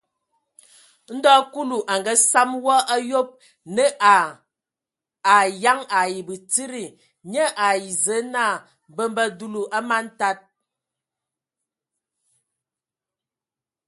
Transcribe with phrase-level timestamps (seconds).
[1.15, 3.27] Ndɔ Kulu a ngasam wɔ a yob,
[3.75, 4.15] nə a
[5.35, 6.83] ayan ai batsidi,
[7.31, 8.55] nye ai Zǝə naa:
[8.91, 10.37] mbembe dulu, a man tad.